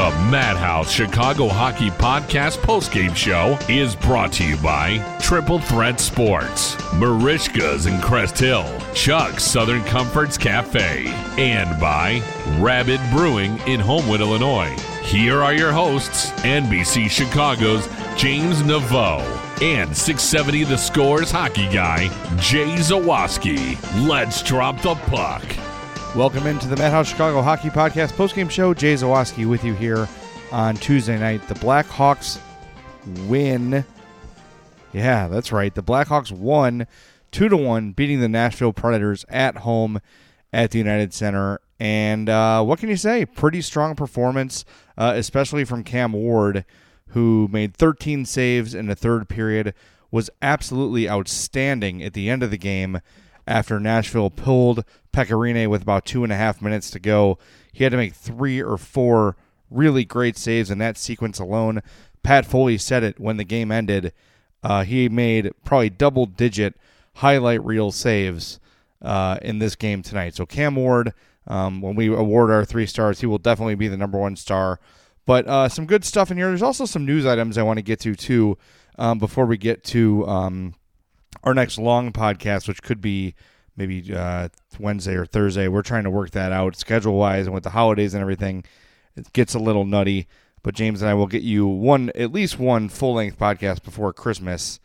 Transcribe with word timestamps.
The 0.00 0.10
Madhouse 0.30 0.90
Chicago 0.90 1.46
Hockey 1.46 1.90
Podcast 1.90 2.56
postgame 2.60 3.14
show 3.14 3.58
is 3.68 3.94
brought 3.94 4.32
to 4.32 4.44
you 4.46 4.56
by 4.56 4.96
Triple 5.20 5.58
Threat 5.58 6.00
Sports, 6.00 6.74
Marishka's 6.94 7.84
in 7.84 8.00
Crest 8.00 8.38
Hill, 8.38 8.64
Chuck's 8.94 9.44
Southern 9.44 9.84
Comforts 9.84 10.38
Cafe, 10.38 11.04
and 11.36 11.78
by 11.78 12.22
Rabbit 12.58 12.98
Brewing 13.12 13.58
in 13.66 13.78
Homewood, 13.78 14.22
Illinois. 14.22 14.74
Here 15.02 15.42
are 15.42 15.52
your 15.52 15.70
hosts, 15.70 16.30
NBC 16.44 17.10
Chicago's 17.10 17.86
James 18.16 18.62
Naveau 18.62 19.20
and 19.60 19.94
670 19.94 20.64
The 20.64 20.78
Scores 20.78 21.30
hockey 21.30 21.68
guy, 21.68 22.08
Jay 22.38 22.74
Zawaski. 22.76 23.76
Let's 24.08 24.42
drop 24.42 24.80
the 24.80 24.94
puck. 24.94 25.42
Welcome 26.16 26.48
into 26.48 26.66
the 26.66 26.76
Madhouse 26.76 27.08
Chicago 27.08 27.40
Hockey 27.40 27.70
Podcast 27.70 28.14
postgame 28.14 28.50
show. 28.50 28.74
Jay 28.74 28.94
Zawaski 28.94 29.48
with 29.48 29.62
you 29.62 29.74
here 29.74 30.08
on 30.50 30.74
Tuesday 30.74 31.16
night. 31.16 31.46
The 31.46 31.54
Blackhawks 31.54 32.40
win. 33.28 33.84
Yeah, 34.92 35.28
that's 35.28 35.52
right. 35.52 35.72
The 35.72 35.84
Blackhawks 35.84 36.32
won 36.32 36.88
two 37.30 37.48
to 37.48 37.56
one, 37.56 37.92
beating 37.92 38.18
the 38.18 38.28
Nashville 38.28 38.72
Predators 38.72 39.24
at 39.28 39.58
home 39.58 40.00
at 40.52 40.72
the 40.72 40.78
United 40.78 41.14
Center. 41.14 41.60
And 41.78 42.28
uh, 42.28 42.64
what 42.64 42.80
can 42.80 42.88
you 42.88 42.96
say? 42.96 43.24
Pretty 43.24 43.62
strong 43.62 43.94
performance, 43.94 44.64
uh, 44.98 45.12
especially 45.14 45.64
from 45.64 45.84
Cam 45.84 46.12
Ward, 46.12 46.64
who 47.10 47.48
made 47.52 47.76
13 47.76 48.24
saves 48.24 48.74
in 48.74 48.88
the 48.88 48.96
third 48.96 49.28
period, 49.28 49.74
was 50.10 50.28
absolutely 50.42 51.08
outstanding 51.08 52.02
at 52.02 52.14
the 52.14 52.28
end 52.28 52.42
of 52.42 52.50
the 52.50 52.58
game 52.58 52.98
after 53.50 53.80
Nashville 53.80 54.30
pulled 54.30 54.84
Pekka 55.12 55.36
Rinne 55.36 55.68
with 55.68 55.82
about 55.82 56.06
two 56.06 56.22
and 56.22 56.32
a 56.32 56.36
half 56.36 56.62
minutes 56.62 56.90
to 56.92 57.00
go. 57.00 57.36
He 57.72 57.84
had 57.84 57.90
to 57.90 57.98
make 57.98 58.14
three 58.14 58.62
or 58.62 58.78
four 58.78 59.36
really 59.68 60.04
great 60.04 60.36
saves 60.36 60.70
in 60.70 60.78
that 60.78 60.96
sequence 60.96 61.38
alone. 61.38 61.82
Pat 62.22 62.46
Foley 62.46 62.78
said 62.78 63.02
it 63.02 63.18
when 63.18 63.36
the 63.36 63.44
game 63.44 63.72
ended. 63.72 64.12
Uh, 64.62 64.84
he 64.84 65.08
made 65.08 65.50
probably 65.64 65.90
double 65.90 66.26
digit 66.26 66.76
highlight 67.16 67.64
reel 67.64 67.90
saves 67.90 68.60
uh, 69.02 69.38
in 69.42 69.58
this 69.58 69.74
game 69.74 70.02
tonight. 70.02 70.34
So 70.34 70.46
Cam 70.46 70.76
Ward, 70.76 71.12
um, 71.48 71.80
when 71.80 71.96
we 71.96 72.06
award 72.06 72.50
our 72.50 72.64
three 72.64 72.86
stars, 72.86 73.20
he 73.20 73.26
will 73.26 73.38
definitely 73.38 73.74
be 73.74 73.88
the 73.88 73.96
number 73.96 74.18
one 74.18 74.36
star. 74.36 74.78
But 75.26 75.46
uh, 75.48 75.68
some 75.68 75.86
good 75.86 76.04
stuff 76.04 76.30
in 76.30 76.36
here. 76.36 76.48
There's 76.48 76.62
also 76.62 76.84
some 76.84 77.04
news 77.04 77.26
items 77.26 77.58
I 77.58 77.62
want 77.62 77.78
to 77.78 77.82
get 77.82 78.00
to 78.00 78.14
too 78.14 78.58
um, 78.98 79.18
before 79.18 79.46
we 79.46 79.56
get 79.56 79.82
to 79.84 80.26
um, 80.26 80.74
our 81.42 81.54
next 81.54 81.78
long 81.78 82.12
podcast, 82.12 82.68
which 82.68 82.82
could 82.82 83.00
be 83.00 83.34
maybe 83.76 84.14
uh, 84.14 84.48
Wednesday 84.78 85.14
or 85.14 85.26
Thursday. 85.26 85.68
We're 85.68 85.82
trying 85.82 86.04
to 86.04 86.10
work 86.10 86.30
that 86.32 86.52
out 86.52 86.76
schedule 86.76 87.14
wise, 87.14 87.46
and 87.46 87.54
with 87.54 87.64
the 87.64 87.70
holidays 87.70 88.14
and 88.14 88.20
everything, 88.20 88.64
it 89.16 89.32
gets 89.32 89.54
a 89.54 89.58
little 89.58 89.84
nutty. 89.84 90.26
But 90.62 90.74
James 90.74 91.00
and 91.00 91.10
I 91.10 91.14
will 91.14 91.26
get 91.26 91.42
you 91.42 91.66
one, 91.66 92.10
at 92.14 92.32
least 92.32 92.58
one 92.58 92.88
full 92.90 93.14
length 93.14 93.38
podcast 93.38 93.82
before 93.82 94.12
Christmas, 94.12 94.78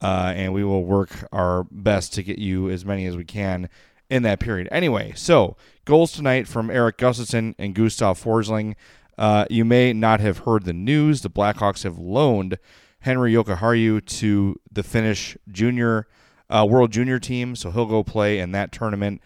uh, 0.00 0.32
and 0.34 0.52
we 0.52 0.64
will 0.64 0.84
work 0.84 1.10
our 1.32 1.64
best 1.70 2.12
to 2.14 2.24
get 2.24 2.38
you 2.38 2.68
as 2.68 2.84
many 2.84 3.06
as 3.06 3.16
we 3.16 3.24
can 3.24 3.68
in 4.10 4.24
that 4.24 4.40
period. 4.40 4.68
Anyway, 4.72 5.12
so 5.14 5.56
goals 5.84 6.10
tonight 6.10 6.48
from 6.48 6.70
Eric 6.70 6.98
Gustafsson 6.98 7.54
and 7.58 7.74
Gustav 7.74 8.22
Forsling. 8.22 8.74
Uh, 9.16 9.44
you 9.48 9.64
may 9.64 9.92
not 9.92 10.20
have 10.20 10.38
heard 10.38 10.64
the 10.64 10.72
news. 10.72 11.20
The 11.20 11.30
Blackhawks 11.30 11.84
have 11.84 11.98
loaned 11.98 12.58
Henri 13.02 13.32
Jokiharju 13.32 14.04
to 14.18 14.60
the 14.70 14.82
Finnish 14.82 15.36
junior 15.50 16.06
uh, 16.48 16.66
World 16.68 16.92
Junior 16.92 17.18
team, 17.18 17.56
so 17.56 17.70
he'll 17.70 17.86
go 17.86 18.02
play 18.02 18.38
in 18.38 18.52
that 18.52 18.72
tournament. 18.72 19.20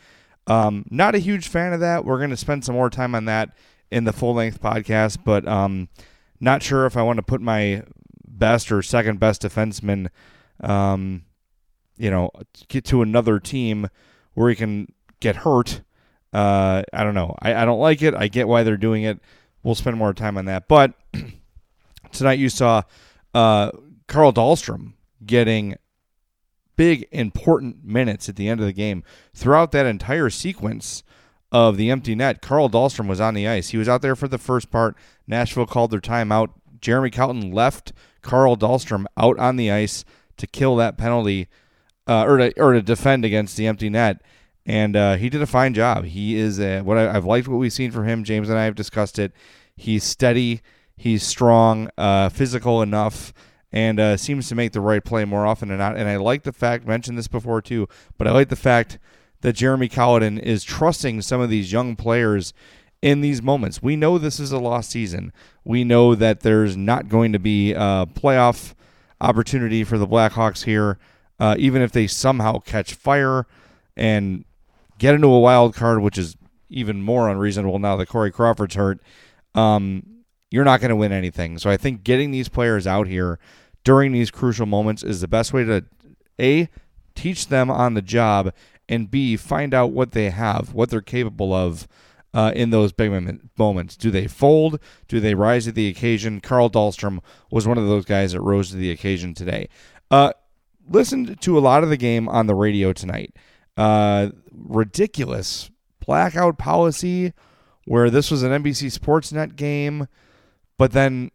Um, 0.46 0.86
not 0.90 1.14
a 1.14 1.18
huge 1.18 1.48
fan 1.48 1.72
of 1.72 1.80
that. 1.80 2.04
We're 2.04 2.18
going 2.18 2.30
to 2.30 2.36
spend 2.36 2.64
some 2.64 2.74
more 2.74 2.88
time 2.88 3.14
on 3.14 3.24
that 3.26 3.50
in 3.90 4.04
the 4.04 4.12
full 4.12 4.34
length 4.34 4.60
podcast, 4.60 5.18
but 5.24 5.46
um, 5.46 5.88
not 6.40 6.62
sure 6.62 6.86
if 6.86 6.96
I 6.96 7.02
want 7.02 7.18
to 7.18 7.22
put 7.22 7.40
my 7.40 7.82
best 8.26 8.70
or 8.70 8.82
second 8.82 9.18
best 9.18 9.42
defenseman, 9.42 10.08
um, 10.60 11.24
you 11.96 12.10
know, 12.10 12.30
get 12.68 12.84
to 12.86 13.02
another 13.02 13.38
team 13.40 13.88
where 14.34 14.48
he 14.48 14.56
can 14.56 14.92
get 15.20 15.36
hurt. 15.36 15.82
Uh, 16.32 16.82
I 16.92 17.04
don't 17.04 17.14
know. 17.14 17.34
I, 17.40 17.54
I 17.54 17.64
don't 17.64 17.80
like 17.80 18.02
it. 18.02 18.14
I 18.14 18.28
get 18.28 18.48
why 18.48 18.62
they're 18.62 18.76
doing 18.76 19.02
it. 19.02 19.18
We'll 19.62 19.74
spend 19.74 19.96
more 19.96 20.14
time 20.14 20.38
on 20.38 20.44
that. 20.46 20.68
But 20.68 20.94
tonight 22.12 22.38
you 22.38 22.48
saw 22.48 22.82
uh, 23.36 23.70
Carl 24.08 24.32
Dahlstrom 24.32 24.94
getting 25.24 25.76
big, 26.76 27.06
important 27.12 27.84
minutes 27.84 28.30
at 28.30 28.36
the 28.36 28.48
end 28.48 28.60
of 28.60 28.66
the 28.66 28.72
game. 28.72 29.04
Throughout 29.34 29.72
that 29.72 29.84
entire 29.84 30.30
sequence 30.30 31.02
of 31.52 31.76
the 31.76 31.90
empty 31.90 32.14
net, 32.14 32.40
Carl 32.40 32.70
Dahlstrom 32.70 33.08
was 33.08 33.20
on 33.20 33.34
the 33.34 33.46
ice. 33.46 33.68
He 33.68 33.76
was 33.76 33.90
out 33.90 34.00
there 34.00 34.16
for 34.16 34.26
the 34.26 34.38
first 34.38 34.70
part. 34.70 34.96
Nashville 35.26 35.66
called 35.66 35.90
their 35.90 36.00
timeout. 36.00 36.48
Jeremy 36.80 37.10
Colliton 37.10 37.52
left 37.52 37.92
Carl 38.22 38.56
Dahlstrom 38.56 39.04
out 39.18 39.38
on 39.38 39.56
the 39.56 39.70
ice 39.70 40.06
to 40.38 40.46
kill 40.46 40.76
that 40.76 40.96
penalty 40.96 41.48
uh, 42.06 42.24
or, 42.24 42.38
to, 42.38 42.58
or 42.58 42.72
to 42.72 42.80
defend 42.80 43.26
against 43.26 43.58
the 43.58 43.66
empty 43.66 43.90
net. 43.90 44.22
And 44.64 44.96
uh, 44.96 45.16
he 45.16 45.28
did 45.28 45.42
a 45.42 45.46
fine 45.46 45.74
job. 45.74 46.04
He 46.04 46.36
is 46.36 46.58
a, 46.58 46.80
what 46.80 46.96
I, 46.96 47.12
have 47.12 47.26
liked 47.26 47.48
what 47.48 47.58
we've 47.58 47.72
seen 47.72 47.90
from 47.90 48.08
him. 48.08 48.24
James 48.24 48.48
and 48.48 48.58
I 48.58 48.64
have 48.64 48.74
discussed 48.74 49.18
it. 49.18 49.32
He's 49.76 50.04
steady. 50.04 50.62
He's 50.96 51.22
strong, 51.22 51.90
uh, 51.98 52.30
physical 52.30 52.82
enough, 52.82 53.32
and 53.70 54.00
uh, 54.00 54.16
seems 54.16 54.48
to 54.48 54.54
make 54.54 54.72
the 54.72 54.80
right 54.80 55.04
play 55.04 55.24
more 55.24 55.46
often 55.46 55.68
than 55.68 55.78
not. 55.78 55.96
And 55.96 56.08
I 56.08 56.16
like 56.16 56.44
the 56.44 56.52
fact, 56.52 56.86
mentioned 56.86 57.18
this 57.18 57.28
before 57.28 57.60
too, 57.60 57.88
but 58.16 58.26
I 58.26 58.32
like 58.32 58.48
the 58.48 58.56
fact 58.56 58.98
that 59.42 59.52
Jeremy 59.52 59.88
Colliton 59.88 60.38
is 60.38 60.64
trusting 60.64 61.22
some 61.22 61.40
of 61.40 61.50
these 61.50 61.72
young 61.72 61.96
players 61.96 62.54
in 63.02 63.20
these 63.20 63.42
moments. 63.42 63.82
We 63.82 63.94
know 63.94 64.16
this 64.16 64.40
is 64.40 64.52
a 64.52 64.58
lost 64.58 64.90
season. 64.90 65.32
We 65.64 65.84
know 65.84 66.14
that 66.14 66.40
there's 66.40 66.76
not 66.76 67.08
going 67.08 67.32
to 67.32 67.38
be 67.38 67.72
a 67.72 68.06
playoff 68.12 68.74
opportunity 69.20 69.84
for 69.84 69.98
the 69.98 70.06
Blackhawks 70.06 70.64
here, 70.64 70.98
uh, 71.38 71.56
even 71.58 71.82
if 71.82 71.92
they 71.92 72.06
somehow 72.06 72.58
catch 72.58 72.94
fire 72.94 73.46
and 73.96 74.44
get 74.98 75.14
into 75.14 75.28
a 75.28 75.40
wild 75.40 75.74
card, 75.74 76.00
which 76.00 76.16
is 76.16 76.36
even 76.68 77.02
more 77.02 77.28
unreasonable 77.28 77.78
now 77.78 77.96
that 77.96 78.08
Corey 78.08 78.32
Crawford's 78.32 78.74
hurt. 78.74 79.00
Um, 79.54 80.15
you're 80.56 80.64
not 80.64 80.80
going 80.80 80.88
to 80.88 80.96
win 80.96 81.12
anything. 81.12 81.58
So 81.58 81.68
I 81.68 81.76
think 81.76 82.02
getting 82.02 82.30
these 82.30 82.48
players 82.48 82.86
out 82.86 83.06
here 83.06 83.38
during 83.84 84.12
these 84.12 84.30
crucial 84.30 84.64
moments 84.64 85.02
is 85.02 85.20
the 85.20 85.28
best 85.28 85.52
way 85.52 85.64
to 85.64 85.84
a 86.40 86.70
teach 87.14 87.48
them 87.48 87.70
on 87.70 87.92
the 87.92 88.00
job 88.00 88.54
and 88.88 89.10
b 89.10 89.36
find 89.36 89.74
out 89.74 89.92
what 89.92 90.12
they 90.12 90.30
have, 90.30 90.72
what 90.72 90.88
they're 90.88 91.02
capable 91.02 91.52
of. 91.52 91.86
Uh, 92.34 92.52
in 92.54 92.68
those 92.68 92.92
big 92.92 93.40
moments, 93.56 93.96
do 93.96 94.10
they 94.10 94.26
fold? 94.26 94.78
Do 95.08 95.20
they 95.20 95.34
rise 95.34 95.64
to 95.64 95.72
the 95.72 95.88
occasion? 95.88 96.42
Carl 96.42 96.68
Dahlstrom 96.68 97.20
was 97.50 97.66
one 97.66 97.78
of 97.78 97.86
those 97.86 98.04
guys 98.04 98.32
that 98.32 98.42
rose 98.42 98.68
to 98.70 98.76
the 98.76 98.90
occasion 98.90 99.32
today. 99.32 99.70
Uh, 100.10 100.32
listened 100.86 101.40
to 101.40 101.56
a 101.56 101.60
lot 101.60 101.82
of 101.82 101.88
the 101.88 101.96
game 101.96 102.28
on 102.28 102.46
the 102.46 102.54
radio 102.54 102.92
tonight. 102.92 103.34
Uh, 103.78 104.32
ridiculous 104.52 105.70
blackout 106.04 106.58
policy 106.58 107.32
where 107.86 108.10
this 108.10 108.30
was 108.30 108.42
an 108.42 108.62
NBC 108.62 108.94
Sportsnet 108.94 109.56
game 109.56 110.06
but 110.78 110.92
then 110.92 111.30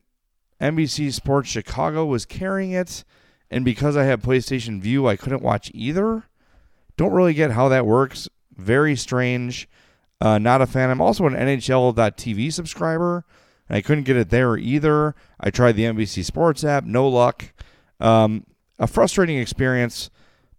NBC 0.59 1.11
Sports 1.13 1.49
Chicago 1.49 2.05
was 2.05 2.25
carrying 2.25 2.71
it, 2.71 3.03
and 3.49 3.65
because 3.65 3.97
I 3.97 4.03
have 4.03 4.21
PlayStation 4.21 4.79
Vue, 4.79 5.07
I 5.07 5.15
couldn't 5.15 5.41
watch 5.41 5.71
either. 5.73 6.23
Don't 6.97 7.13
really 7.13 7.33
get 7.33 7.51
how 7.51 7.67
that 7.69 7.85
works. 7.85 8.29
Very 8.55 8.95
strange. 8.95 9.67
Uh, 10.19 10.37
not 10.37 10.61
a 10.61 10.67
fan. 10.67 10.91
I'm 10.91 11.01
also 11.01 11.25
an 11.25 11.33
NHL.TV 11.33 12.53
subscriber, 12.53 13.25
and 13.67 13.77
I 13.77 13.81
couldn't 13.81 14.03
get 14.03 14.17
it 14.17 14.29
there 14.29 14.55
either. 14.55 15.15
I 15.39 15.49
tried 15.49 15.73
the 15.73 15.85
NBC 15.85 16.23
Sports 16.23 16.63
app, 16.63 16.83
no 16.83 17.07
luck. 17.07 17.53
Um, 17.99 18.45
a 18.77 18.87
frustrating 18.87 19.39
experience, 19.39 20.11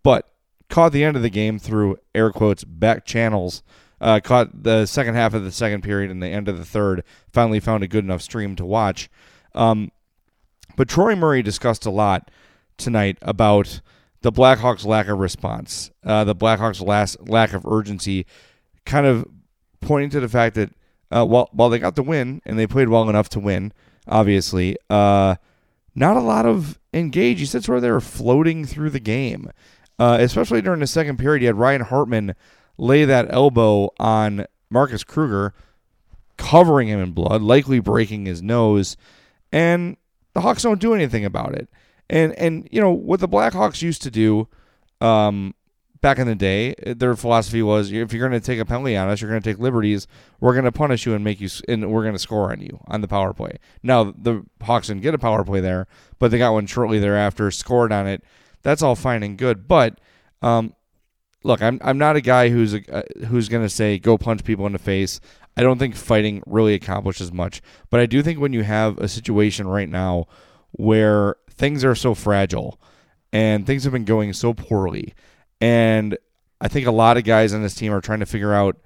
but 0.03 0.29
caught 0.69 0.93
the 0.93 1.05
end 1.05 1.17
of 1.17 1.23
the 1.23 1.31
game 1.31 1.59
through 1.59 1.99
air 2.15 2.31
quotes 2.31 2.65
back 2.65 3.05
channels 3.05 3.63
uh, 4.03 4.21
caught 4.21 4.63
the 4.63 4.85
second 4.85 5.15
half 5.15 5.33
of 5.33 5.45
the 5.45 5.53
second 5.53 5.83
period 5.83 6.11
and 6.11 6.23
the 6.23 6.29
end 6.29 6.49
of 6.49 6.59
the 6.59 6.65
third. 6.65 7.03
Finally 7.33 7.61
found 7.61 7.83
a 7.83 7.89
good 7.89 8.05
enough 8.05 8.21
stream 8.21 8.55
to 8.57 8.67
watch. 8.67 9.09
Um, 9.55 9.91
But 10.77 10.89
Troy 10.89 11.15
Murray 11.15 11.43
discussed 11.43 11.87
a 11.87 11.91
lot 11.91 12.31
tonight 12.77 13.19
about 13.23 13.81
the 14.23 14.33
Blackhawks' 14.33 14.85
lack 14.85 15.09
of 15.09 15.19
response, 15.19 15.91
uh, 16.05 16.25
the 16.25 16.35
Blackhawks' 16.35 16.81
last 16.81 17.29
lack 17.29 17.53
of 17.53 17.67
urgency, 17.67 18.25
kind 18.85 19.07
of 19.07 19.27
pointing 19.81 20.11
to 20.11 20.21
the 20.21 20.29
fact 20.29 20.55
that 20.55 20.71
uh, 21.11 21.25
while 21.27 21.49
while 21.53 21.69
they 21.69 21.79
got 21.79 21.97
the 21.97 22.03
win 22.03 22.41
and 22.47 22.59
they 22.59 22.67
played 22.67 22.89
well 22.89 23.09
enough 23.09 23.29
to 23.31 23.41
win, 23.41 23.73
obviously, 24.09 24.77
uh, 24.89 25.35
not 25.95 26.17
a 26.17 26.21
lot 26.21 26.47
of 26.47 26.79
engage. 26.95 27.41
He 27.41 27.47
said 27.47 27.65
sort 27.65 27.77
of 27.77 27.83
they 27.83 27.91
were 27.91 28.01
floating 28.01 28.65
through 28.65 28.91
the 28.91 29.01
game, 29.01 29.51
uh, 29.99 30.17
especially 30.21 30.63
during 30.63 30.81
the 30.81 30.87
second 30.87 31.19
period. 31.19 31.43
You 31.43 31.49
had 31.49 31.59
Ryan 31.59 31.83
Hartman 31.83 32.35
lay 32.79 33.05
that 33.05 33.27
elbow 33.31 33.91
on 33.99 34.47
Marcus 34.71 35.05
Kruger, 35.05 35.55
covering 36.37 36.89
him 36.89 37.01
in 37.01 37.13
blood, 37.13 37.43
likely 37.43 37.81
breaking 37.81 38.27
his 38.27 38.43
nose, 38.43 38.97
and 39.53 39.97
the 40.35 40.41
Hawks 40.41 40.63
don't 40.63 40.81
do 40.81 40.95
anything 40.95 41.25
about 41.25 41.55
it. 41.55 41.69
And 42.11 42.33
and 42.35 42.69
you 42.71 42.81
know 42.81 42.91
what 42.91 43.21
the 43.21 43.29
Blackhawks 43.29 43.83
used 43.83 44.03
to 44.03 44.11
do, 44.11 44.49
um, 45.01 45.55
back 46.03 46.19
in 46.19 46.27
the 46.27 46.35
day, 46.35 46.75
their 46.85 47.15
philosophy 47.17 47.63
was 47.63 47.93
if 47.93 48.13
you're 48.13 48.29
going 48.29 48.39
to 48.39 48.45
take 48.45 48.59
a 48.59 48.65
penalty 48.67 48.97
on 48.97 49.09
us, 49.09 49.21
you're 49.21 49.31
going 49.31 49.41
to 49.41 49.49
take 49.49 49.61
liberties. 49.61 50.07
We're 50.41 50.53
going 50.53 50.65
to 50.65 50.73
punish 50.73 51.07
you 51.07 51.15
and 51.15 51.25
make 51.25 51.41
you, 51.41 51.49
and 51.69 51.91
we're 51.91 52.03
going 52.03 52.15
to 52.15 52.19
score 52.19 52.53
on 52.53 52.61
you 52.61 52.81
on 52.89 53.01
the 53.01 53.09
power 53.09 53.33
play. 53.33 53.59
Now 53.83 54.13
the 54.17 54.45
Hawks 54.61 54.89
didn't 54.89 55.03
get 55.03 55.15
a 55.15 55.19
power 55.19 55.45
play 55.45 55.61
there, 55.61 55.87
but 56.19 56.31
they 56.31 56.39
got 56.39 56.53
one 56.53 56.67
shortly 56.67 56.99
thereafter, 56.99 57.51
scored 57.51 57.93
on 57.93 58.07
it. 58.07 58.23
That's 58.63 58.83
all 58.83 58.97
fine 58.97 59.23
and 59.23 59.39
good, 59.39 59.67
but 59.67 60.01
um, 60.43 60.75
look, 61.45 61.63
I'm 61.63 61.79
I'm 61.83 61.99
not 61.99 62.17
a 62.17 62.21
guy 62.21 62.49
who's 62.49 62.75
a, 62.75 62.95
uh, 62.95 63.27
who's 63.27 63.49
to 63.49 63.69
say 63.69 63.99
go 63.99 64.19
punch 64.19 64.45
people 64.45 64.67
in 64.67 64.73
the 64.73 64.79
face. 64.79 65.21
I 65.57 65.63
don't 65.63 65.79
think 65.79 65.95
fighting 65.95 66.43
really 66.47 66.75
accomplishes 66.75 67.33
much, 67.33 67.61
but 67.91 68.01
I 68.01 68.07
do 68.07 68.23
think 68.23 68.41
when 68.41 68.53
you 68.53 68.63
have 68.63 68.99
a 68.99 69.09
situation 69.09 69.67
right 69.67 69.89
now 69.89 70.27
where 70.73 71.37
things 71.51 71.85
are 71.85 71.95
so 71.95 72.15
fragile 72.15 72.81
and 73.33 73.67
things 73.67 73.85
have 73.85 73.93
been 73.93 74.07
going 74.07 74.33
so 74.33 74.55
poorly 74.55 75.13
and 75.61 76.17
I 76.61 76.69
think 76.69 76.87
a 76.87 76.93
lot 76.93 77.17
of 77.17 77.25
guys 77.25 77.53
on 77.53 77.63
this 77.63 77.75
team 77.75 77.93
are 77.93 78.01
trying 78.01 78.21
to 78.21 78.27
figure 78.27 78.55
out, 78.55 78.77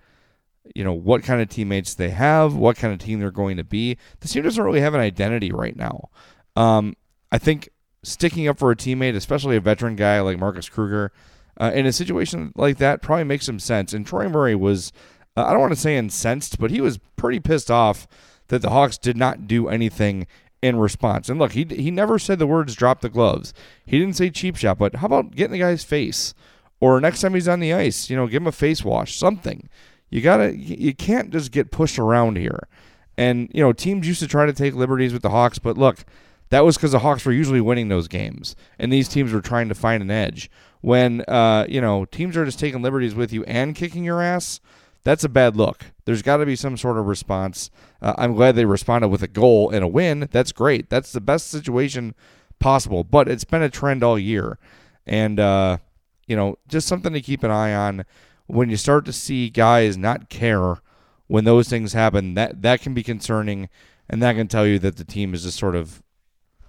you 0.75 0.83
know, 0.83 0.93
what 0.93 1.23
kind 1.23 1.41
of 1.41 1.49
teammates 1.49 1.95
they 1.95 2.11
have, 2.11 2.55
what 2.55 2.77
kind 2.77 2.93
of 2.93 2.99
team 2.99 3.21
they're 3.21 3.31
going 3.31 3.59
to 3.59 3.65
be. 3.65 3.97
The 4.21 4.29
team 4.29 4.43
doesn't 4.43 4.63
really 4.63 4.81
have 4.81 4.95
an 4.95 5.01
identity 5.01 5.53
right 5.53 5.77
now. 5.77 6.11
Um, 6.57 6.97
I 7.31 7.39
think 7.39 7.69
sticking 8.03 8.49
up 8.49 8.59
for 8.59 8.71
a 8.71 8.77
teammate, 8.77 9.15
especially 9.15 9.57
a 9.57 9.61
veteran 9.61 9.95
guy 9.95 10.21
like 10.21 10.39
Marcus 10.39 10.69
Kruger, 10.69 11.13
uh, 11.59 11.73
in 11.75 11.87
a 11.87 11.93
situation 11.93 12.53
like 12.57 12.79
that 12.79 13.03
probably 13.03 13.25
makes 13.25 13.47
some 13.47 13.59
sense. 13.59 13.93
And 13.93 14.07
Troy 14.07 14.29
Murray 14.29 14.55
was, 14.55 14.93
uh, 15.37 15.45
I 15.45 15.53
don't 15.53 15.61
want 15.61 15.73
to 15.73 15.81
say 15.81 15.97
incensed, 15.97 16.59
but 16.59 16.71
he 16.71 16.81
was 16.81 16.99
pretty 17.17 17.41
pissed 17.41 17.71
off 17.71 18.07
that 18.49 18.63
the 18.63 18.71
Hawks 18.71 18.99
did 18.99 19.17
not 19.17 19.47
do 19.47 19.69
anything 19.69 20.27
in 20.63 20.77
response. 20.77 21.29
And 21.29 21.39
look, 21.39 21.53
he 21.53 21.65
he 21.65 21.91
never 21.91 22.19
said 22.19 22.39
the 22.39 22.47
words 22.47 22.75
"drop 22.75 23.01
the 23.01 23.09
gloves." 23.09 23.53
He 23.85 23.99
didn't 23.99 24.17
say 24.17 24.31
cheap 24.31 24.57
shot, 24.57 24.79
but 24.79 24.97
how 24.97 25.07
about 25.07 25.35
getting 25.35 25.53
the 25.53 25.59
guy's 25.59 25.85
face? 25.85 26.35
or 26.81 27.01
next 27.01 27.21
time 27.21 27.35
he's 27.35 27.49
on 27.49 27.61
the 27.61 27.73
ice, 27.73 28.11
you 28.11 28.17
know, 28.17 28.27
give 28.27 28.43
him 28.43 28.47
a 28.47 28.53
face 28.53 28.85
wash, 28.85 29.17
something. 29.17 29.69
You 30.11 30.21
gotta, 30.21 30.57
you 30.57 30.95
can't 30.95 31.31
just 31.31 31.51
get 31.51 31.71
pushed 31.71 31.99
around 31.99 32.37
here. 32.37 32.69
And 33.17 33.51
you 33.53 33.63
know, 33.63 33.73
teams 33.73 34.07
used 34.07 34.21
to 34.21 34.29
try 34.29 34.47
to 34.47 34.53
take 34.53 34.75
liberties 34.75 35.13
with 35.13 35.23
the 35.23 35.31
Hawks, 35.31 35.59
but 35.59 35.79
look, 35.79 36.05
that 36.51 36.65
was 36.65 36.77
because 36.77 36.93
the 36.93 37.01
Hawks 37.01 37.25
were 37.25 37.33
usually 37.33 37.61
winning 37.61 37.89
those 37.89 38.09
games, 38.09 38.55
and 38.79 38.93
these 38.93 39.09
teams 39.09 39.33
were 39.33 39.41
trying 39.41 39.69
to 39.69 39.75
find 39.75 40.03
an 40.03 40.11
edge. 40.11 40.51
When 40.87 41.23
uh, 41.23 41.67
you 41.69 41.81
know 41.81 42.05
teams 42.05 42.37
are 42.37 42.45
just 42.45 42.61
taking 42.61 42.81
liberties 42.81 43.17
with 43.17 43.33
you 43.33 43.43
and 43.43 43.75
kicking 43.75 44.05
your 44.05 44.23
ass, 44.23 44.61
that's 45.03 45.25
a 45.25 45.29
bad 45.29 45.57
look. 45.57 45.87
There's 46.05 46.23
got 46.23 46.37
to 46.37 46.47
be 46.47 46.55
some 46.55 46.77
sort 46.77 46.97
of 46.97 47.07
response. 47.07 47.73
Uh, 48.01 48.15
I'm 48.17 48.35
glad 48.35 48.55
they 48.55 48.67
responded 48.67 49.09
with 49.09 49.21
a 49.21 49.27
goal 49.27 49.69
and 49.69 49.83
a 49.83 49.89
win. 49.89 50.29
That's 50.31 50.53
great. 50.53 50.89
That's 50.89 51.11
the 51.11 51.21
best 51.21 51.49
situation 51.51 52.15
possible. 52.61 53.03
But 53.03 53.27
it's 53.27 53.43
been 53.43 53.63
a 53.63 53.69
trend 53.69 54.05
all 54.05 54.17
year, 54.17 54.61
and 55.05 55.41
uh, 55.41 55.79
you 56.29 56.37
know, 56.37 56.57
just 56.69 56.87
something 56.87 57.13
to 57.15 57.21
keep 57.21 57.43
an 57.43 57.51
eye 57.51 57.75
on 57.75 58.05
when 58.47 58.71
you 58.71 58.77
start 58.77 59.05
to 59.07 59.13
see 59.13 59.51
guys 59.51 59.97
not 59.97 60.29
care 60.29 60.77
when 61.27 61.43
those 61.43 61.69
things 61.69 61.95
happen. 61.95 62.35
That 62.35 62.63
that 62.63 62.81
can 62.81 62.95
be 62.95 63.03
concerning, 63.03 63.71
and 64.09 64.23
that 64.23 64.37
can 64.37 64.47
tell 64.47 64.65
you 64.69 64.79
that 64.79 64.99
the 64.99 65.05
team 65.05 65.35
is 65.35 65.43
just 65.43 65.59
sort 65.59 65.75
of, 65.75 66.01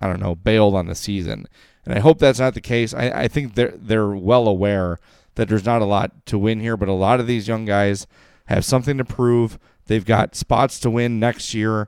I 0.01 0.07
don't 0.07 0.19
know, 0.19 0.33
bailed 0.33 0.73
on 0.73 0.87
the 0.87 0.95
season. 0.95 1.47
And 1.87 1.97
I 1.97 2.01
hope 2.01 2.19
that's 2.19 2.39
not 2.39 2.53
the 2.53 2.59
case. 2.59 2.93
I, 2.93 3.09
I 3.11 3.27
think 3.29 3.55
they're 3.55 3.73
they're 3.73 4.09
well 4.09 4.49
aware 4.49 4.99
that 5.35 5.47
there's 5.47 5.65
not 5.65 5.81
a 5.81 5.85
lot 5.85 6.25
to 6.25 6.37
win 6.37 6.59
here, 6.59 6.75
but 6.75 6.89
a 6.89 6.93
lot 6.93 7.21
of 7.21 7.27
these 7.27 7.47
young 7.47 7.63
guys 7.63 8.05
have 8.47 8.65
something 8.65 8.97
to 8.97 9.05
prove. 9.05 9.57
They've 9.85 10.03
got 10.03 10.35
spots 10.35 10.81
to 10.81 10.89
win 10.89 11.17
next 11.17 11.53
year. 11.53 11.87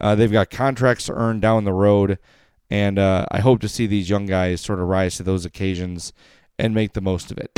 Uh, 0.00 0.14
they've 0.14 0.30
got 0.30 0.50
contracts 0.50 1.06
to 1.06 1.14
earn 1.14 1.40
down 1.40 1.64
the 1.64 1.72
road, 1.72 2.20
and 2.70 2.96
uh, 2.96 3.26
I 3.32 3.40
hope 3.40 3.60
to 3.62 3.68
see 3.68 3.88
these 3.88 4.08
young 4.08 4.26
guys 4.26 4.60
sort 4.60 4.78
of 4.78 4.86
rise 4.86 5.16
to 5.16 5.24
those 5.24 5.44
occasions 5.44 6.12
and 6.56 6.72
make 6.72 6.92
the 6.92 7.00
most 7.00 7.32
of 7.32 7.38
it. 7.38 7.50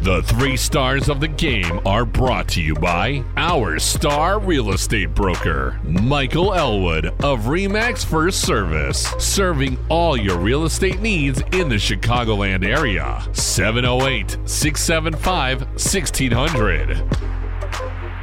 The 0.00 0.22
three 0.22 0.56
stars 0.56 1.08
of 1.08 1.18
the 1.18 1.26
game 1.26 1.80
are 1.84 2.04
brought 2.04 2.46
to 2.50 2.62
you 2.62 2.74
by 2.76 3.24
our 3.36 3.80
star 3.80 4.38
real 4.38 4.70
estate 4.70 5.12
broker, 5.12 5.80
Michael 5.82 6.54
Elwood 6.54 7.06
of 7.06 7.46
Remax 7.46 8.04
First 8.04 8.42
Service, 8.42 9.12
serving 9.18 9.76
all 9.88 10.16
your 10.16 10.38
real 10.38 10.64
estate 10.64 11.00
needs 11.00 11.40
in 11.50 11.68
the 11.68 11.74
Chicagoland 11.74 12.64
area. 12.64 13.26
708 13.32 14.38
675 14.44 15.62
1600. 15.62 16.88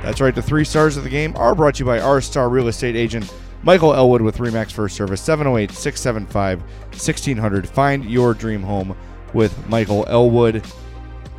That's 0.01 0.21
right. 0.21 0.33
The 0.33 0.41
three 0.41 0.63
stars 0.63 0.95
of 0.95 1.03
the 1.03 1.09
game 1.09 1.35
are 1.35 1.53
brought 1.53 1.75
to 1.75 1.79
you 1.79 1.85
by 1.85 1.99
our 1.99 2.21
star 2.21 2.47
real 2.47 2.69
estate 2.69 2.95
agent, 2.95 3.31
Michael 3.63 3.93
Elwood 3.93 4.21
with 4.21 4.37
Remax 4.37 4.71
First 4.71 4.95
Service, 4.95 5.21
708 5.21 5.71
675 5.71 6.61
1600. 6.61 7.67
Find 7.67 8.05
your 8.05 8.33
dream 8.33 8.63
home 8.63 8.95
with 9.33 9.67
Michael 9.67 10.05
Elwood. 10.07 10.63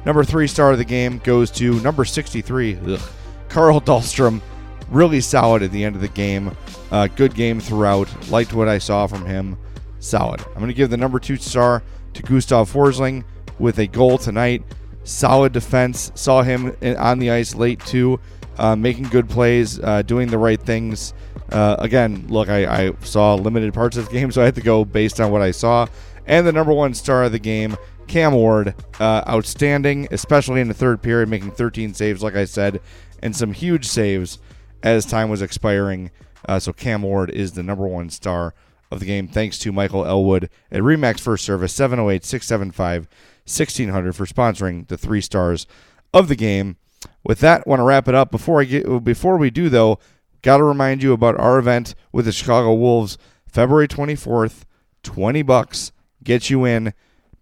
Number 0.06 0.22
three 0.22 0.46
star 0.46 0.70
of 0.70 0.78
the 0.78 0.84
game 0.84 1.18
goes 1.18 1.50
to 1.50 1.80
number 1.80 2.04
63, 2.04 2.78
ugh, 2.86 3.00
Carl 3.48 3.80
Dahlstrom. 3.82 4.40
Really 4.88 5.20
solid 5.20 5.64
at 5.64 5.72
the 5.72 5.82
end 5.82 5.96
of 5.96 6.00
the 6.00 6.06
game. 6.06 6.56
Uh, 6.92 7.08
good 7.08 7.34
game 7.34 7.58
throughout. 7.58 8.08
Liked 8.30 8.52
what 8.52 8.68
I 8.68 8.78
saw 8.78 9.08
from 9.08 9.26
him. 9.26 9.58
Solid. 9.98 10.40
I'm 10.42 10.58
going 10.58 10.68
to 10.68 10.74
give 10.74 10.90
the 10.90 10.96
number 10.96 11.18
two 11.18 11.36
star 11.36 11.82
to 12.14 12.22
Gustav 12.22 12.72
Forsling 12.72 13.24
with 13.58 13.80
a 13.80 13.88
goal 13.88 14.16
tonight. 14.16 14.62
Solid 15.02 15.52
defense. 15.52 16.12
Saw 16.14 16.42
him 16.42 16.76
on 16.82 17.18
the 17.18 17.32
ice 17.32 17.56
late 17.56 17.80
too, 17.80 18.20
uh, 18.58 18.76
making 18.76 19.08
good 19.08 19.28
plays, 19.28 19.80
uh, 19.80 20.02
doing 20.02 20.28
the 20.28 20.38
right 20.38 20.60
things. 20.60 21.14
Uh, 21.50 21.74
again, 21.80 22.26
look, 22.28 22.48
I, 22.48 22.86
I, 22.86 22.92
saw 23.00 23.34
limited 23.34 23.74
parts 23.74 23.96
of 23.96 24.06
the 24.06 24.12
game, 24.20 24.30
so 24.30 24.40
I 24.40 24.44
had 24.44 24.54
to 24.54 24.60
go 24.60 24.84
based 24.84 25.20
on 25.20 25.32
what 25.32 25.42
I 25.42 25.50
saw 25.50 25.88
and 26.26 26.46
the 26.46 26.52
number 26.52 26.72
one 26.72 26.94
star 26.94 27.24
of 27.24 27.32
the 27.32 27.38
game, 27.38 27.76
Cam 28.06 28.32
Ward, 28.32 28.74
uh, 29.00 29.22
outstanding, 29.28 30.08
especially 30.10 30.60
in 30.60 30.68
the 30.68 30.74
third 30.74 31.02
period, 31.02 31.28
making 31.28 31.50
13 31.52 31.94
saves, 31.94 32.22
like 32.22 32.36
I 32.36 32.44
said, 32.44 32.80
and 33.22 33.34
some 33.34 33.52
huge 33.52 33.86
saves 33.86 34.38
as 34.82 35.04
time 35.04 35.28
was 35.28 35.42
expiring. 35.42 36.10
Uh, 36.48 36.58
so 36.58 36.72
Cam 36.72 37.02
Ward 37.02 37.30
is 37.30 37.52
the 37.52 37.62
number 37.62 37.86
one 37.86 38.10
star 38.10 38.54
of 38.90 39.00
the 39.00 39.06
game, 39.06 39.26
thanks 39.26 39.58
to 39.58 39.72
Michael 39.72 40.06
Elwood 40.06 40.48
at 40.70 40.82
Remax 40.82 41.20
First 41.20 41.44
Service, 41.44 41.72
708 41.72 42.24
675 42.24 43.08
1600 43.44 44.14
for 44.14 44.26
sponsoring 44.26 44.86
the 44.88 44.96
three 44.96 45.20
stars 45.20 45.66
of 46.12 46.28
the 46.28 46.36
game. 46.36 46.76
With 47.24 47.40
that, 47.40 47.66
want 47.66 47.80
to 47.80 47.84
wrap 47.84 48.08
it 48.08 48.14
up. 48.14 48.30
Before 48.30 48.60
I 48.60 48.64
get 48.64 49.04
before 49.04 49.36
we 49.36 49.50
do 49.50 49.68
though, 49.68 49.98
got 50.42 50.58
to 50.58 50.64
remind 50.64 51.02
you 51.02 51.12
about 51.12 51.38
our 51.38 51.58
event 51.58 51.94
with 52.12 52.24
the 52.24 52.32
Chicago 52.32 52.74
Wolves, 52.74 53.18
February 53.46 53.88
24th, 53.88 54.62
20 55.02 55.42
bucks 55.42 55.92
get 56.22 56.50
you 56.50 56.64
in 56.64 56.92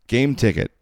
game 0.07 0.35
ticket, 0.35 0.73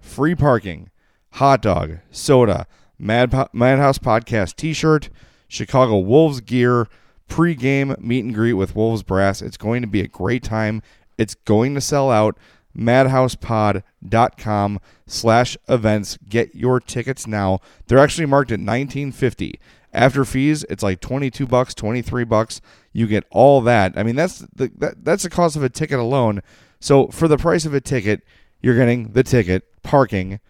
free 0.00 0.34
parking, 0.34 0.90
hot 1.32 1.62
dog, 1.62 1.98
soda, 2.10 2.66
Mad 2.98 3.32
Madhouse 3.52 3.98
podcast 3.98 4.56
T-shirt, 4.56 5.10
Chicago 5.48 5.98
Wolves 5.98 6.40
gear, 6.40 6.88
pre-game 7.28 7.94
meet 7.98 8.24
and 8.24 8.34
greet 8.34 8.54
with 8.54 8.74
Wolves 8.74 9.02
brass. 9.02 9.42
It's 9.42 9.56
going 9.56 9.82
to 9.82 9.88
be 9.88 10.00
a 10.00 10.08
great 10.08 10.42
time. 10.42 10.82
It's 11.18 11.34
going 11.34 11.74
to 11.74 11.80
sell 11.80 12.10
out. 12.10 12.38
madhousepod.com 12.76 14.80
slash 15.06 15.56
events. 15.68 16.18
Get 16.28 16.54
your 16.54 16.80
tickets 16.80 17.26
now. 17.26 17.60
They're 17.86 17.98
actually 17.98 18.26
marked 18.26 18.50
at 18.50 18.60
1950. 18.60 19.60
After 19.92 20.24
fees, 20.26 20.64
it's 20.68 20.82
like 20.82 21.00
22 21.00 21.46
bucks, 21.46 21.74
23 21.74 22.24
bucks. 22.24 22.60
You 22.92 23.06
get 23.06 23.24
all 23.30 23.62
that. 23.62 23.96
I 23.96 24.02
mean, 24.02 24.16
that's 24.16 24.40
the 24.54 24.70
that, 24.76 25.04
that's 25.04 25.22
the 25.22 25.30
cost 25.30 25.56
of 25.56 25.62
a 25.62 25.70
ticket 25.70 25.98
alone. 25.98 26.42
So 26.80 27.08
for 27.08 27.28
the 27.28 27.38
price 27.38 27.64
of 27.64 27.72
a 27.72 27.80
ticket, 27.80 28.22
you're 28.60 28.76
getting 28.76 29.12
the 29.12 29.22
ticket, 29.22 29.64
parking, 29.82 30.40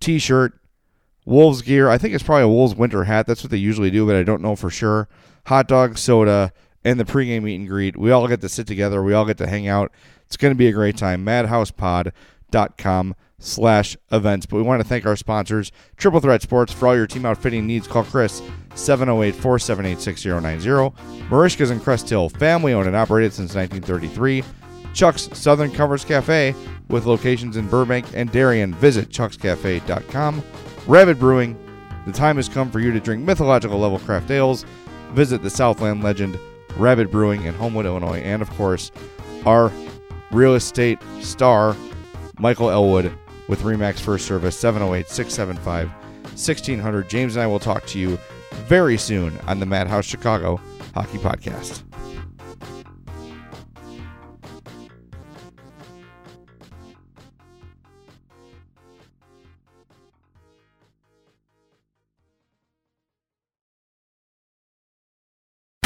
t-shirt, 0.00 0.58
Wolves 1.26 1.62
gear. 1.62 1.88
I 1.88 1.98
think 1.98 2.14
it's 2.14 2.22
probably 2.22 2.42
a 2.44 2.48
Wolves 2.48 2.74
winter 2.74 3.04
hat. 3.04 3.26
That's 3.26 3.42
what 3.42 3.50
they 3.50 3.56
usually 3.56 3.90
do, 3.90 4.06
but 4.06 4.16
I 4.16 4.22
don't 4.22 4.42
know 4.42 4.56
for 4.56 4.70
sure. 4.70 5.08
Hot 5.46 5.66
dog, 5.68 5.96
soda, 5.96 6.52
and 6.84 7.00
the 7.00 7.04
pregame 7.04 7.44
meet 7.44 7.56
and 7.56 7.68
greet. 7.68 7.96
We 7.96 8.10
all 8.10 8.28
get 8.28 8.40
to 8.42 8.48
sit 8.48 8.66
together. 8.66 9.02
We 9.02 9.14
all 9.14 9.24
get 9.24 9.38
to 9.38 9.46
hang 9.46 9.66
out. 9.66 9.90
It's 10.26 10.36
going 10.36 10.52
to 10.52 10.58
be 10.58 10.68
a 10.68 10.72
great 10.72 10.96
time. 10.96 11.24
MadhousePod.com 11.24 13.14
slash 13.38 13.96
events. 14.12 14.46
But 14.46 14.56
we 14.56 14.62
want 14.62 14.82
to 14.82 14.88
thank 14.88 15.06
our 15.06 15.16
sponsors, 15.16 15.72
Triple 15.96 16.20
Threat 16.20 16.42
Sports. 16.42 16.72
For 16.72 16.88
all 16.88 16.96
your 16.96 17.06
team 17.06 17.24
outfitting 17.24 17.66
needs, 17.66 17.86
call 17.86 18.04
Chris 18.04 18.42
708 18.74 19.34
478 19.34 20.00
6090. 20.00 21.28
Marishka's 21.28 21.70
in 21.70 21.80
Crest 21.80 22.08
Hill, 22.08 22.28
family 22.28 22.72
owned 22.72 22.86
and 22.86 22.96
operated 22.96 23.32
since 23.32 23.54
1933. 23.54 24.44
Chuck's 24.94 25.28
Southern 25.32 25.70
Comforts 25.70 26.04
Cafe 26.04 26.54
with 26.88 27.06
locations 27.06 27.56
in 27.56 27.68
Burbank 27.68 28.06
and 28.14 28.30
Darien. 28.30 28.72
Visit 28.74 29.10
chuckscafe.com. 29.10 30.42
Rabbit 30.86 31.18
Brewing. 31.18 31.58
The 32.06 32.12
time 32.12 32.36
has 32.36 32.48
come 32.48 32.70
for 32.70 32.80
you 32.80 32.92
to 32.92 33.00
drink 33.00 33.24
mythological 33.24 33.78
level 33.78 33.98
craft 33.98 34.30
ales. 34.30 34.64
Visit 35.12 35.42
the 35.42 35.50
Southland 35.50 36.02
legend 36.02 36.38
Rabbit 36.76 37.10
Brewing 37.10 37.44
in 37.44 37.54
Homewood, 37.54 37.86
Illinois. 37.86 38.20
And 38.20 38.42
of 38.42 38.50
course, 38.50 38.90
our 39.46 39.72
real 40.30 40.54
estate 40.54 40.98
star, 41.20 41.76
Michael 42.38 42.70
Elwood 42.70 43.12
with 43.48 43.62
Remax 43.62 44.00
First 44.00 44.26
Service 44.26 44.58
708 44.58 45.08
675 45.08 45.88
1600. 46.22 47.08
James 47.08 47.36
and 47.36 47.42
I 47.42 47.46
will 47.46 47.58
talk 47.58 47.86
to 47.86 47.98
you 47.98 48.18
very 48.66 48.98
soon 48.98 49.38
on 49.46 49.60
the 49.60 49.66
Madhouse 49.66 50.04
Chicago 50.04 50.60
Hockey 50.94 51.18
Podcast. 51.18 51.83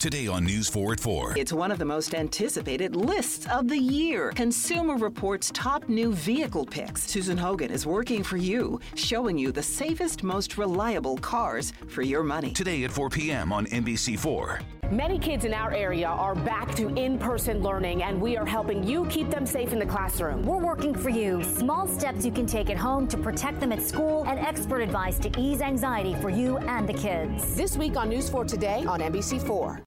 Today 0.00 0.28
on 0.28 0.44
News 0.44 0.68
4 0.68 0.92
at 0.92 1.00
4. 1.00 1.34
It's 1.36 1.52
one 1.52 1.72
of 1.72 1.80
the 1.80 1.84
most 1.84 2.14
anticipated 2.14 2.94
lists 2.94 3.48
of 3.48 3.66
the 3.66 3.76
year. 3.76 4.30
Consumer 4.36 4.94
Reports 4.94 5.50
top 5.52 5.88
new 5.88 6.12
vehicle 6.12 6.64
picks. 6.64 7.02
Susan 7.02 7.36
Hogan 7.36 7.72
is 7.72 7.84
working 7.84 8.22
for 8.22 8.36
you, 8.36 8.78
showing 8.94 9.36
you 9.36 9.50
the 9.50 9.60
safest, 9.60 10.22
most 10.22 10.56
reliable 10.56 11.16
cars 11.16 11.72
for 11.88 12.02
your 12.02 12.22
money. 12.22 12.52
Today 12.52 12.84
at 12.84 12.92
4 12.92 13.10
p.m. 13.10 13.52
on 13.52 13.66
NBC4. 13.66 14.62
Many 14.92 15.18
kids 15.18 15.44
in 15.44 15.52
our 15.52 15.72
area 15.72 16.06
are 16.06 16.36
back 16.36 16.74
to 16.76 16.88
in 16.94 17.18
person 17.18 17.60
learning, 17.60 18.04
and 18.04 18.22
we 18.22 18.36
are 18.36 18.46
helping 18.46 18.84
you 18.84 19.04
keep 19.06 19.30
them 19.30 19.44
safe 19.44 19.72
in 19.72 19.80
the 19.80 19.84
classroom. 19.84 20.46
We're 20.46 20.64
working 20.64 20.94
for 20.94 21.10
you. 21.10 21.42
Small 21.42 21.88
steps 21.88 22.24
you 22.24 22.30
can 22.30 22.46
take 22.46 22.70
at 22.70 22.78
home 22.78 23.08
to 23.08 23.18
protect 23.18 23.58
them 23.58 23.72
at 23.72 23.82
school, 23.82 24.24
and 24.28 24.38
expert 24.38 24.80
advice 24.80 25.18
to 25.18 25.40
ease 25.40 25.60
anxiety 25.60 26.14
for 26.22 26.30
you 26.30 26.56
and 26.58 26.88
the 26.88 26.94
kids. 26.94 27.56
This 27.56 27.76
week 27.76 27.96
on 27.96 28.08
News 28.08 28.30
4 28.30 28.44
Today 28.44 28.84
on 28.84 29.00
NBC4. 29.00 29.82